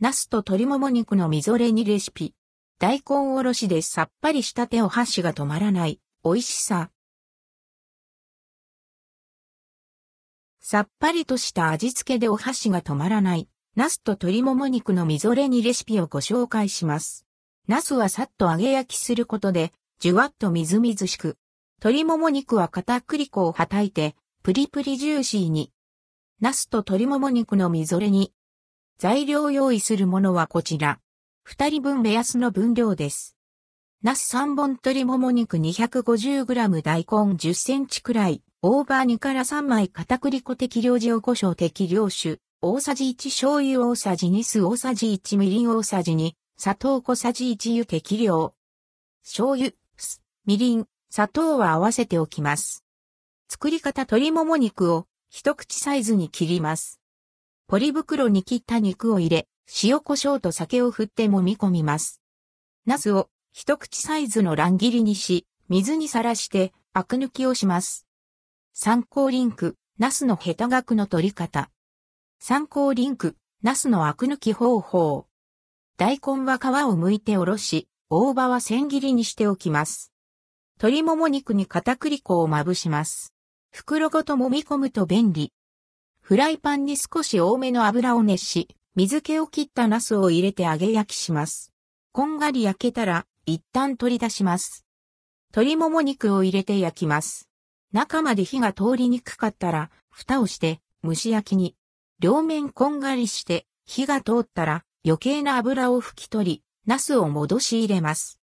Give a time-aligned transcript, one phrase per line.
[0.00, 2.32] ナスと鶏もも肉のみぞれ煮レシピ。
[2.78, 5.98] 大根おろしでさっぱりした手お箸が止まらない。
[6.22, 6.92] 美味しさ。
[10.60, 13.48] さっぱりとした味付けでお箸が止まらない。
[13.74, 17.26] ナスと鶏もも肉のみぞれ煮レシピをご紹介します。
[17.66, 21.36] ナスはさっと揚げ焼きすることで、じゅわっとみずみずしく。
[21.80, 25.72] 鶏もも肉は片栗粉をはたいて、プリプリジューシーに。
[26.40, 28.32] ナスと鶏もも肉のみぞれ煮。
[29.00, 30.98] 材料用意するものはこちら。
[31.44, 33.36] 二人分目安の分量です。
[34.02, 48.52] ナス3本鶏もも肉 250g 大根10センチくらい、大葉2から3枚片栗粉適量塩胡椒適量酒、大さじ1醤油大さじ2酢大さじ1みりん大さじ2、砂糖小さじ1湯適量。
[49.22, 52.84] 醤油、酢、みりん、砂糖は合わせておきます。
[53.48, 56.98] 作り方鶏もも肉を一口サイズに切ります。
[57.70, 59.46] ポリ袋に切った肉を入れ、
[59.82, 62.22] 塩胡椒と酒を振って揉み込みます。
[62.86, 68.06] ナスを一口サイズの乱切りにし、水にさらしてアク抜きをします。
[68.72, 71.68] 参考リンク、ナスのヘタ額の取り方。
[72.40, 75.26] 参考リンク、ナスのアク抜き方法。
[75.98, 80.10] 大根は皮を剥いておろし、大葉は千切りにしておきます。
[80.78, 83.34] 鶏もも肉に片栗粉をまぶします。
[83.70, 85.52] 袋ごと揉み込むと便利。
[86.28, 91.72] フライパンに少し多めの油を熱し、水気を切ったナスを入れて揚げ焼きします。
[92.12, 94.84] こんがり焼けたら、一旦取り出します。
[95.52, 97.48] 鶏もも肉を入れて焼きます。
[97.94, 101.76] 中まで火が通りにくかったら、蓋をして蒸し焼きに。
[102.18, 108.38] 両面こんがりして火が通ったら余計な油を拭き取り、ナスを戻し入れます。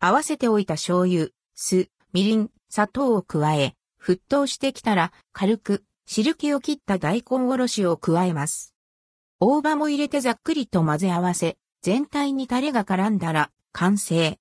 [0.00, 8.74] 合わせておいた醤油、酢、みりん、砂糖を加え、沸騰してきたら軽く汁気を切った大根おろしを加えます。
[9.40, 14.38] 大葉も入れてざっくりと混ぜ合わせ、全体にタレが絡んだら完成。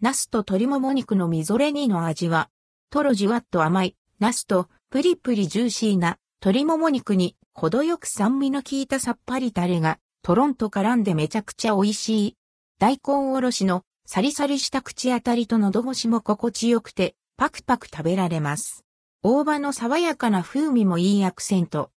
[0.00, 2.50] ナスと鶏もも肉のみぞれ煮の味は、
[2.90, 12.36] とろじわっと甘い、ナスとプリプリジューシーな鶏もも肉に程よく酸味の効いたさっぱりタレがとろんと絡んでめちゃくちゃ美味しい。
[12.78, 18.85] 大根おろしのサリサリした口当たりと喉越しも心地よくてパクパク食べられます。
[19.28, 21.90] 大葉の爽やかな風味もいいアクセント。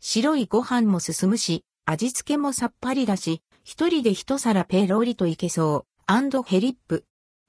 [0.00, 6.02] 白いご飯も進むし、味付けもさっぱりだし、一人で一皿ペロリといけそう。
[6.06, 7.04] アンドヘリップ。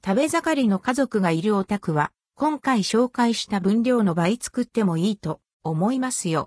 [0.05, 6.45] 食べ盛りの家族がいるお宅は、今回紹介した分量の倍作ってもいいと思いますよ。